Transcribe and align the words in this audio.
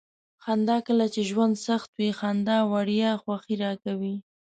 خندا: 0.43 0.77
کله 0.87 1.05
چې 1.13 1.21
ژوند 1.29 1.53
سخت 1.67 1.89
وي. 1.97 2.09
خندا 2.19 2.57
وړیا 2.71 3.11
خوښي 3.21 3.55
راکوي. 3.63 4.15